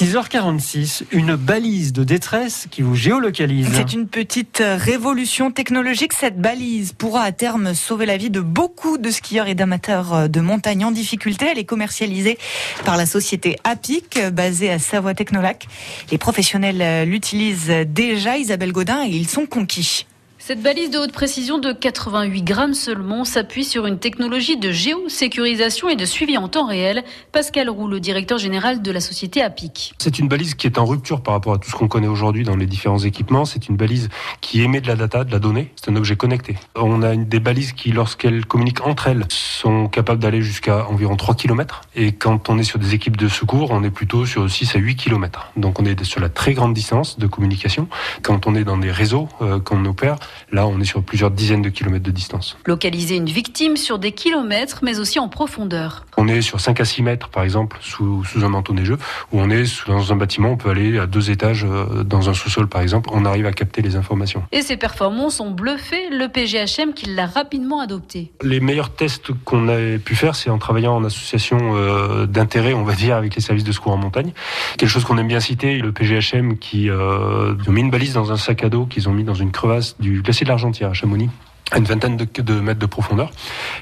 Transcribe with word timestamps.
6h46, 0.00 1.02
une 1.12 1.36
balise 1.36 1.92
de 1.92 2.04
détresse 2.04 2.66
qui 2.70 2.80
vous 2.80 2.94
géolocalise. 2.94 3.68
C'est 3.74 3.92
une 3.92 4.08
petite 4.08 4.62
révolution 4.64 5.50
technologique. 5.50 6.14
Cette 6.14 6.40
balise 6.40 6.94
pourra 6.94 7.22
à 7.22 7.32
terme 7.32 7.74
sauver 7.74 8.06
la 8.06 8.16
vie 8.16 8.30
de 8.30 8.40
beaucoup 8.40 8.96
de 8.96 9.10
skieurs 9.10 9.46
et 9.46 9.54
d'amateurs 9.54 10.30
de 10.30 10.40
montagne 10.40 10.86
en 10.86 10.90
difficulté. 10.90 11.48
Elle 11.52 11.58
est 11.58 11.64
commercialisée 11.64 12.38
par 12.86 12.96
la 12.96 13.04
société 13.04 13.58
APIC, 13.64 14.18
basée 14.32 14.70
à 14.70 14.78
Savoie 14.78 15.12
Technolac. 15.12 15.68
Les 16.10 16.16
professionnels 16.16 17.06
l'utilisent 17.06 17.70
déjà, 17.86 18.38
Isabelle 18.38 18.72
Godin, 18.72 19.04
et 19.04 19.10
ils 19.10 19.28
sont 19.28 19.44
conquis. 19.44 20.06
Cette 20.42 20.62
balise 20.62 20.88
de 20.88 20.96
haute 20.96 21.12
précision 21.12 21.58
de 21.58 21.70
88 21.70 22.42
grammes 22.42 22.72
seulement 22.72 23.26
s'appuie 23.26 23.62
sur 23.62 23.84
une 23.84 23.98
technologie 23.98 24.56
de 24.56 24.72
géosécurisation 24.72 25.90
et 25.90 25.96
de 25.96 26.06
suivi 26.06 26.38
en 26.38 26.48
temps 26.48 26.66
réel. 26.66 27.04
Pascal 27.30 27.68
Roux, 27.68 27.86
le 27.86 28.00
directeur 28.00 28.38
général 28.38 28.80
de 28.80 28.90
la 28.90 29.00
société 29.00 29.42
APIC. 29.42 29.92
C'est 29.98 30.18
une 30.18 30.28
balise 30.28 30.54
qui 30.54 30.66
est 30.66 30.78
en 30.78 30.86
rupture 30.86 31.20
par 31.20 31.34
rapport 31.34 31.52
à 31.52 31.58
tout 31.58 31.68
ce 31.68 31.76
qu'on 31.76 31.88
connaît 31.88 32.08
aujourd'hui 32.08 32.42
dans 32.42 32.56
les 32.56 32.64
différents 32.64 32.98
équipements. 32.98 33.44
C'est 33.44 33.68
une 33.68 33.76
balise 33.76 34.08
qui 34.40 34.62
émet 34.62 34.80
de 34.80 34.88
la 34.88 34.96
data, 34.96 35.24
de 35.24 35.30
la 35.30 35.38
donnée. 35.38 35.72
C'est 35.76 35.90
un 35.90 35.96
objet 35.96 36.16
connecté. 36.16 36.56
On 36.74 37.02
a 37.02 37.14
des 37.14 37.38
balises 37.38 37.72
qui, 37.72 37.92
lorsqu'elles 37.92 38.46
communiquent 38.46 38.86
entre 38.86 39.08
elles, 39.08 39.26
sont 39.28 39.88
capables 39.88 40.20
d'aller 40.20 40.40
jusqu'à 40.40 40.86
environ 40.88 41.16
3 41.16 41.34
km. 41.34 41.82
Et 41.94 42.12
quand 42.12 42.48
on 42.48 42.58
est 42.58 42.64
sur 42.64 42.78
des 42.78 42.94
équipes 42.94 43.18
de 43.18 43.28
secours, 43.28 43.72
on 43.72 43.84
est 43.84 43.90
plutôt 43.90 44.24
sur 44.24 44.50
6 44.50 44.74
à 44.74 44.78
8 44.78 44.96
km. 44.96 45.52
Donc 45.58 45.78
on 45.80 45.84
est 45.84 46.02
sur 46.02 46.18
la 46.18 46.30
très 46.30 46.54
grande 46.54 46.72
distance 46.72 47.18
de 47.18 47.26
communication. 47.26 47.88
Quand 48.22 48.46
on 48.46 48.54
est 48.54 48.64
dans 48.64 48.78
des 48.78 48.90
réseaux 48.90 49.28
euh, 49.42 49.60
qu'on 49.60 49.84
opère, 49.84 50.16
Là, 50.52 50.66
on 50.66 50.80
est 50.80 50.84
sur 50.84 51.02
plusieurs 51.02 51.30
dizaines 51.30 51.62
de 51.62 51.68
kilomètres 51.68 52.04
de 52.04 52.10
distance. 52.10 52.56
Localiser 52.66 53.16
une 53.16 53.28
victime 53.28 53.76
sur 53.76 53.98
des 53.98 54.12
kilomètres, 54.12 54.80
mais 54.82 54.98
aussi 54.98 55.18
en 55.18 55.28
profondeur. 55.28 56.04
On 56.16 56.28
est 56.28 56.42
sur 56.42 56.60
5 56.60 56.80
à 56.80 56.84
6 56.84 57.02
mètres, 57.02 57.28
par 57.28 57.44
exemple, 57.44 57.78
sous, 57.80 58.22
un 58.42 58.48
manteau 58.48 58.74
neigeux, 58.74 58.98
où 59.32 59.40
on 59.40 59.50
est 59.50 59.64
dans 59.86 60.12
un 60.12 60.16
bâtiment, 60.16 60.50
on 60.50 60.56
peut 60.56 60.70
aller 60.70 60.98
à 60.98 61.06
deux 61.06 61.30
étages 61.30 61.64
euh, 61.64 62.04
dans 62.04 62.28
un 62.28 62.34
sous-sol, 62.34 62.68
par 62.68 62.82
exemple, 62.82 63.10
on 63.12 63.24
arrive 63.24 63.46
à 63.46 63.52
capter 63.52 63.82
les 63.82 63.96
informations. 63.96 64.42
Et 64.52 64.62
ces 64.62 64.76
performances 64.76 65.40
ont 65.40 65.50
bluffé 65.50 66.08
le 66.10 66.28
PGHM 66.28 66.94
qui 66.94 67.06
l'a 67.06 67.26
rapidement 67.26 67.80
adopté. 67.80 68.32
Les 68.42 68.60
meilleurs 68.60 68.90
tests 68.90 69.32
qu'on 69.44 69.68
a 69.68 69.98
pu 69.98 70.14
faire, 70.14 70.34
c'est 70.34 70.50
en 70.50 70.58
travaillant 70.58 70.94
en 70.96 71.04
association 71.04 71.58
euh, 71.76 72.26
d'intérêt, 72.26 72.74
on 72.74 72.84
va 72.84 72.94
dire, 72.94 73.16
avec 73.16 73.34
les 73.34 73.40
services 73.40 73.64
de 73.64 73.72
secours 73.72 73.92
en 73.92 73.96
montagne. 73.96 74.32
Quelque 74.76 74.90
chose 74.90 75.04
qu'on 75.04 75.18
aime 75.18 75.28
bien 75.28 75.40
citer, 75.40 75.78
le 75.78 75.92
PGHM 75.92 76.58
qui 76.58 76.90
euh, 76.90 77.54
ont 77.66 77.72
mis 77.72 77.80
une 77.80 77.90
balise 77.90 78.14
dans 78.14 78.32
un 78.32 78.36
sac 78.36 78.64
à 78.64 78.68
dos 78.68 78.86
qu'ils 78.86 79.08
ont 79.08 79.12
mis 79.12 79.24
dans 79.24 79.34
une 79.34 79.52
crevasse 79.52 79.96
du 80.00 80.19
glacier 80.22 80.44
de 80.44 80.50
l'Argentière 80.50 80.90
à 80.90 80.94
Chamonix 80.94 81.30
à 81.70 81.78
une 81.78 81.84
vingtaine 81.84 82.16
de, 82.16 82.60
mètres 82.60 82.80
de 82.80 82.86
profondeur. 82.86 83.30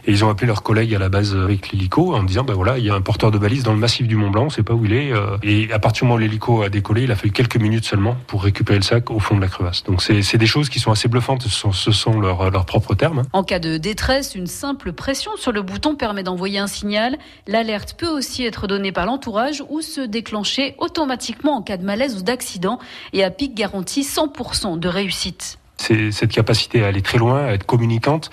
Et 0.06 0.12
ils 0.12 0.24
ont 0.24 0.30
appelé 0.30 0.46
leurs 0.46 0.62
collègues 0.62 0.94
à 0.94 0.98
la 0.98 1.08
base 1.08 1.34
avec 1.34 1.70
l'hélico 1.70 2.14
en 2.14 2.22
disant, 2.22 2.44
ben 2.44 2.54
voilà, 2.54 2.78
il 2.78 2.84
y 2.84 2.90
a 2.90 2.94
un 2.94 3.00
porteur 3.00 3.30
de 3.30 3.38
balise 3.38 3.62
dans 3.62 3.72
le 3.72 3.78
massif 3.78 4.06
du 4.06 4.16
Mont 4.16 4.30
Blanc, 4.30 4.44
on 4.44 4.50
sait 4.50 4.62
pas 4.62 4.74
où 4.74 4.84
il 4.84 4.92
est. 4.92 5.12
Euh. 5.12 5.36
Et 5.42 5.72
à 5.72 5.78
partir 5.78 6.02
du 6.02 6.08
moment 6.08 6.16
où 6.16 6.18
l'hélico 6.18 6.62
a 6.62 6.68
décollé, 6.68 7.04
il 7.04 7.12
a 7.12 7.16
fallu 7.16 7.32
quelques 7.32 7.56
minutes 7.56 7.84
seulement 7.84 8.16
pour 8.26 8.42
récupérer 8.42 8.78
le 8.78 8.84
sac 8.84 9.10
au 9.10 9.18
fond 9.18 9.36
de 9.36 9.40
la 9.40 9.48
crevasse. 9.48 9.84
Donc 9.84 10.02
c'est 10.02 10.36
des 10.36 10.46
choses 10.46 10.68
qui 10.68 10.80
sont 10.80 10.90
assez 10.90 11.08
bluffantes, 11.08 11.42
ce 11.48 11.92
sont, 11.92 12.20
leurs, 12.20 12.50
leurs 12.50 12.66
propres 12.66 12.94
termes. 12.94 13.20
Hein. 13.20 13.26
En 13.32 13.42
cas 13.42 13.58
de 13.58 13.78
détresse, 13.78 14.34
une 14.34 14.46
simple 14.46 14.92
pression 14.92 15.30
sur 15.36 15.52
le 15.52 15.62
bouton 15.62 15.96
permet 15.96 16.22
d'envoyer 16.22 16.58
un 16.58 16.66
signal. 16.66 17.16
L'alerte 17.46 17.94
peut 17.96 18.08
aussi 18.08 18.44
être 18.44 18.66
donnée 18.66 18.92
par 18.92 19.06
l'entourage 19.06 19.62
ou 19.68 19.80
se 19.80 20.00
déclencher 20.00 20.74
automatiquement 20.78 21.56
en 21.56 21.62
cas 21.62 21.76
de 21.76 21.84
malaise 21.84 22.16
ou 22.16 22.22
d'accident. 22.22 22.78
Et 23.12 23.24
à 23.24 23.30
pic 23.30 23.54
garantit 23.54 24.02
100% 24.02 24.78
de 24.78 24.88
réussite 24.88 25.57
cette 26.12 26.32
capacité 26.32 26.84
à 26.84 26.88
aller 26.88 27.02
très 27.02 27.18
loin, 27.18 27.46
à 27.46 27.52
être 27.52 27.66
communicante 27.66 28.30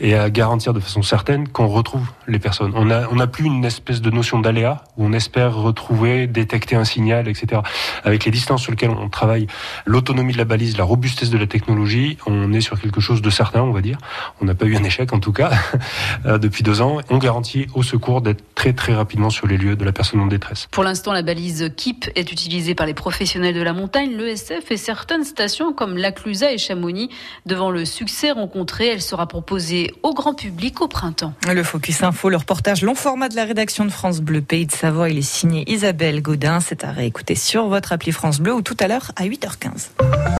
et 0.00 0.14
à 0.14 0.30
garantir 0.30 0.72
de 0.72 0.80
façon 0.80 1.02
certaine 1.02 1.48
qu'on 1.48 1.68
retrouve 1.68 2.06
les 2.26 2.38
personnes. 2.38 2.72
On 2.74 2.84
n'a 2.84 3.08
on 3.10 3.26
plus 3.26 3.44
une 3.44 3.64
espèce 3.64 4.00
de 4.00 4.10
notion 4.10 4.38
d'aléa 4.38 4.84
où 4.96 5.04
on 5.04 5.12
espère 5.12 5.54
retrouver, 5.54 6.26
détecter 6.26 6.76
un 6.76 6.84
signal, 6.84 7.28
etc. 7.28 7.62
Avec 8.04 8.24
les 8.24 8.30
distances 8.30 8.62
sur 8.62 8.72
lesquelles 8.72 8.90
on 8.90 9.08
travaille, 9.08 9.46
l'autonomie 9.84 10.32
de 10.32 10.38
la 10.38 10.44
balise, 10.44 10.76
la 10.78 10.84
robustesse 10.84 11.30
de 11.30 11.38
la 11.38 11.46
technologie, 11.46 12.16
on 12.26 12.52
est 12.52 12.60
sur 12.60 12.80
quelque 12.80 13.00
chose 13.00 13.22
de 13.22 13.30
certain, 13.30 13.62
on 13.62 13.72
va 13.72 13.80
dire. 13.80 13.98
On 14.40 14.44
n'a 14.44 14.54
pas 14.54 14.66
eu 14.66 14.76
un 14.76 14.84
échec 14.84 15.12
en 15.12 15.20
tout 15.20 15.32
cas 15.32 15.50
euh, 16.26 16.38
depuis 16.38 16.62
deux 16.62 16.80
ans. 16.80 16.98
On 17.10 17.18
garantit 17.18 17.66
au 17.74 17.82
secours 17.82 18.20
d'être 18.20 18.42
très 18.54 18.72
très 18.72 18.94
rapidement 18.94 19.30
sur 19.30 19.46
les 19.46 19.56
lieux 19.56 19.76
de 19.76 19.84
la 19.84 19.92
personne 19.92 20.20
en 20.20 20.26
détresse. 20.26 20.68
Pour 20.70 20.84
l'instant, 20.84 21.12
la 21.12 21.22
balise 21.22 21.70
KIP 21.76 22.10
est 22.16 22.32
utilisée 22.32 22.74
par 22.74 22.86
les 22.86 22.94
professionnels 22.94 23.54
de 23.54 23.62
la 23.62 23.72
montagne, 23.72 24.16
l'ESF 24.16 24.70
et 24.70 24.76
certaines 24.76 25.24
stations 25.24 25.72
comme 25.72 25.96
Laclusa 25.96 26.52
et 26.52 26.58
Chamonix 26.58 26.97
Devant 27.46 27.70
le 27.70 27.84
succès 27.84 28.30
rencontré, 28.30 28.88
elle 28.88 29.02
sera 29.02 29.26
proposée 29.26 29.94
au 30.02 30.14
grand 30.14 30.34
public 30.34 30.80
au 30.80 30.88
printemps. 30.88 31.32
Le 31.46 31.62
Focus 31.62 32.02
Info, 32.02 32.28
le 32.28 32.36
reportage 32.36 32.82
long 32.82 32.94
format 32.94 33.28
de 33.28 33.36
la 33.36 33.44
rédaction 33.44 33.84
de 33.84 33.90
France 33.90 34.20
Bleu 34.20 34.40
Pays 34.40 34.66
de 34.66 34.72
Savoie, 34.72 35.10
il 35.10 35.18
est 35.18 35.22
signé 35.22 35.70
Isabelle 35.70 36.22
Gaudin. 36.22 36.60
C'est 36.60 36.84
à 36.84 36.90
réécouter 36.90 37.34
sur 37.34 37.68
votre 37.68 37.92
appli 37.92 38.12
France 38.12 38.40
Bleu 38.40 38.54
ou 38.54 38.62
tout 38.62 38.76
à 38.80 38.88
l'heure 38.88 39.12
à 39.16 39.24
8h15. 39.24 40.28